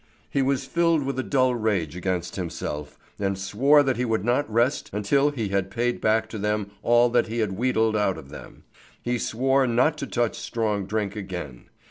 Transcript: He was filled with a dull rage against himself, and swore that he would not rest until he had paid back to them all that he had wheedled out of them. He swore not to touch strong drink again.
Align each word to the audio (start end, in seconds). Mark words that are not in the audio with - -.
He 0.31 0.41
was 0.41 0.65
filled 0.65 1.03
with 1.03 1.19
a 1.19 1.23
dull 1.23 1.53
rage 1.53 1.95
against 1.95 2.35
himself, 2.35 2.97
and 3.19 3.37
swore 3.37 3.83
that 3.83 3.97
he 3.97 4.03
would 4.03 4.25
not 4.25 4.51
rest 4.51 4.89
until 4.91 5.29
he 5.29 5.49
had 5.49 5.69
paid 5.69 6.01
back 6.01 6.27
to 6.29 6.39
them 6.39 6.71
all 6.81 7.07
that 7.09 7.27
he 7.27 7.37
had 7.37 7.51
wheedled 7.51 7.95
out 7.95 8.17
of 8.17 8.29
them. 8.29 8.63
He 9.03 9.19
swore 9.19 9.67
not 9.67 9.99
to 9.99 10.07
touch 10.07 10.39
strong 10.39 10.87
drink 10.87 11.15
again. 11.15 11.69